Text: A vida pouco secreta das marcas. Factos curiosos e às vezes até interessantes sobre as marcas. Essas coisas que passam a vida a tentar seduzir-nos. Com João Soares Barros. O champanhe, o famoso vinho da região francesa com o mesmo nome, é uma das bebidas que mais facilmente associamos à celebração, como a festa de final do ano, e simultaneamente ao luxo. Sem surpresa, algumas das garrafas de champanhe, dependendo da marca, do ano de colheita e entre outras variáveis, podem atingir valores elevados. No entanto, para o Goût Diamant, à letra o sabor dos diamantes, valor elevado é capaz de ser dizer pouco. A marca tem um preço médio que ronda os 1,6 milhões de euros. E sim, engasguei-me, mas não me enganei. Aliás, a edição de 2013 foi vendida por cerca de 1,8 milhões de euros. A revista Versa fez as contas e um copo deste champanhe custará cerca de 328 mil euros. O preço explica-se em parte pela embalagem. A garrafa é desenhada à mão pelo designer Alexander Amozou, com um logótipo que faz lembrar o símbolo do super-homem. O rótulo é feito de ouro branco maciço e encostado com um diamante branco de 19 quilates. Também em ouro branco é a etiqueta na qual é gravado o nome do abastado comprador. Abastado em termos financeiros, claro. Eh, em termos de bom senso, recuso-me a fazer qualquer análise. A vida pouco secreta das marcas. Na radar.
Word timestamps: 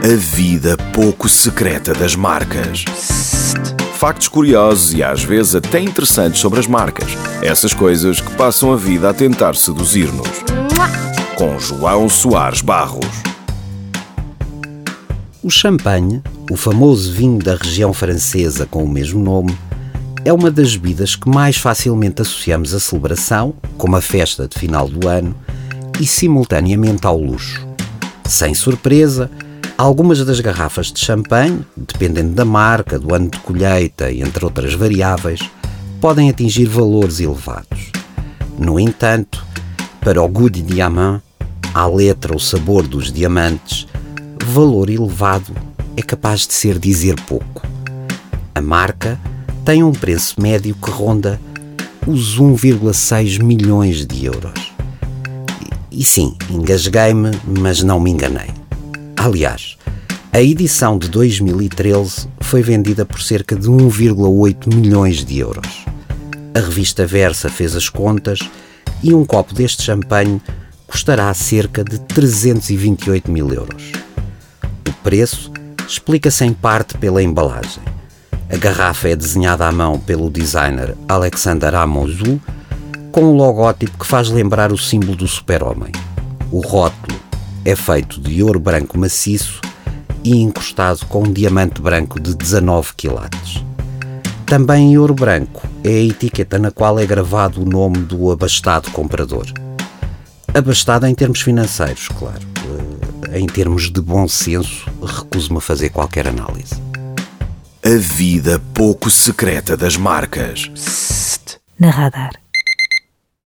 A 0.00 0.14
vida 0.14 0.76
pouco 0.94 1.28
secreta 1.28 1.92
das 1.92 2.14
marcas. 2.14 2.84
Factos 3.94 4.28
curiosos 4.28 4.94
e 4.94 5.02
às 5.02 5.24
vezes 5.24 5.56
até 5.56 5.80
interessantes 5.80 6.40
sobre 6.40 6.60
as 6.60 6.68
marcas. 6.68 7.08
Essas 7.42 7.74
coisas 7.74 8.20
que 8.20 8.30
passam 8.36 8.72
a 8.72 8.76
vida 8.76 9.10
a 9.10 9.12
tentar 9.12 9.56
seduzir-nos. 9.56 10.28
Com 11.34 11.58
João 11.58 12.08
Soares 12.08 12.60
Barros. 12.60 13.06
O 15.42 15.50
champanhe, 15.50 16.22
o 16.48 16.56
famoso 16.56 17.12
vinho 17.12 17.40
da 17.40 17.56
região 17.56 17.92
francesa 17.92 18.66
com 18.66 18.84
o 18.84 18.88
mesmo 18.88 19.20
nome, 19.20 19.58
é 20.24 20.32
uma 20.32 20.50
das 20.50 20.76
bebidas 20.76 21.16
que 21.16 21.28
mais 21.28 21.56
facilmente 21.56 22.22
associamos 22.22 22.72
à 22.72 22.78
celebração, 22.78 23.52
como 23.76 23.96
a 23.96 24.00
festa 24.00 24.46
de 24.46 24.56
final 24.56 24.88
do 24.88 25.08
ano, 25.08 25.34
e 26.00 26.06
simultaneamente 26.06 27.04
ao 27.04 27.18
luxo. 27.18 27.66
Sem 28.24 28.54
surpresa, 28.54 29.28
algumas 29.78 30.24
das 30.24 30.40
garrafas 30.40 30.92
de 30.92 30.98
champanhe, 30.98 31.64
dependendo 31.76 32.34
da 32.34 32.44
marca, 32.44 32.98
do 32.98 33.14
ano 33.14 33.30
de 33.30 33.38
colheita 33.38 34.10
e 34.10 34.20
entre 34.20 34.44
outras 34.44 34.74
variáveis, 34.74 35.40
podem 36.00 36.28
atingir 36.28 36.66
valores 36.66 37.20
elevados. 37.20 37.92
No 38.58 38.80
entanto, 38.80 39.46
para 40.00 40.20
o 40.20 40.28
Goût 40.28 40.60
Diamant, 40.60 41.22
à 41.72 41.86
letra 41.86 42.34
o 42.34 42.40
sabor 42.40 42.88
dos 42.88 43.12
diamantes, 43.12 43.86
valor 44.44 44.90
elevado 44.90 45.52
é 45.96 46.02
capaz 46.02 46.44
de 46.44 46.54
ser 46.54 46.76
dizer 46.76 47.14
pouco. 47.22 47.62
A 48.52 48.60
marca 48.60 49.18
tem 49.64 49.84
um 49.84 49.92
preço 49.92 50.40
médio 50.40 50.74
que 50.74 50.90
ronda 50.90 51.40
os 52.04 52.36
1,6 52.36 53.40
milhões 53.40 54.04
de 54.04 54.24
euros. 54.24 54.72
E 55.92 56.04
sim, 56.04 56.36
engasguei-me, 56.50 57.30
mas 57.46 57.82
não 57.82 58.00
me 58.00 58.10
enganei. 58.10 58.57
Aliás, 59.18 59.76
a 60.32 60.40
edição 60.40 60.96
de 60.96 61.08
2013 61.08 62.28
foi 62.40 62.62
vendida 62.62 63.04
por 63.04 63.20
cerca 63.20 63.56
de 63.56 63.68
1,8 63.68 64.72
milhões 64.72 65.24
de 65.24 65.40
euros. 65.40 65.84
A 66.54 66.60
revista 66.60 67.04
Versa 67.04 67.48
fez 67.48 67.74
as 67.74 67.88
contas 67.88 68.38
e 69.02 69.12
um 69.12 69.24
copo 69.24 69.52
deste 69.52 69.82
champanhe 69.82 70.40
custará 70.86 71.34
cerca 71.34 71.82
de 71.82 71.98
328 71.98 73.28
mil 73.28 73.52
euros. 73.52 73.90
O 74.88 74.92
preço 75.02 75.52
explica-se 75.86 76.44
em 76.44 76.52
parte 76.52 76.96
pela 76.96 77.20
embalagem. 77.20 77.82
A 78.48 78.56
garrafa 78.56 79.08
é 79.08 79.16
desenhada 79.16 79.66
à 79.66 79.72
mão 79.72 79.98
pelo 79.98 80.30
designer 80.30 80.96
Alexander 81.08 81.74
Amozou, 81.74 82.40
com 83.10 83.24
um 83.24 83.36
logótipo 83.36 83.98
que 83.98 84.06
faz 84.06 84.28
lembrar 84.28 84.70
o 84.70 84.78
símbolo 84.78 85.16
do 85.16 85.26
super-homem. 85.26 85.90
O 86.52 86.60
rótulo 86.60 87.27
é 87.68 87.76
feito 87.76 88.18
de 88.18 88.42
ouro 88.42 88.58
branco 88.58 88.98
maciço 88.98 89.60
e 90.24 90.40
encostado 90.40 91.04
com 91.04 91.22
um 91.22 91.30
diamante 91.30 91.82
branco 91.82 92.18
de 92.18 92.34
19 92.34 92.94
quilates. 92.96 93.62
Também 94.46 94.92
em 94.92 94.96
ouro 94.96 95.12
branco 95.12 95.68
é 95.84 95.90
a 95.90 96.02
etiqueta 96.04 96.58
na 96.58 96.70
qual 96.70 96.98
é 96.98 97.04
gravado 97.04 97.60
o 97.60 97.66
nome 97.66 97.98
do 97.98 98.32
abastado 98.32 98.90
comprador. 98.90 99.44
Abastado 100.54 101.06
em 101.06 101.14
termos 101.14 101.42
financeiros, 101.42 102.08
claro. 102.08 102.40
Eh, 103.30 103.38
em 103.38 103.46
termos 103.46 103.92
de 103.92 104.00
bom 104.00 104.26
senso, 104.26 104.90
recuso-me 105.02 105.58
a 105.58 105.60
fazer 105.60 105.90
qualquer 105.90 106.26
análise. 106.26 106.74
A 107.84 107.98
vida 107.98 108.62
pouco 108.72 109.10
secreta 109.10 109.76
das 109.76 109.94
marcas. 109.94 110.70
Na 111.78 111.90
radar. 111.90 112.47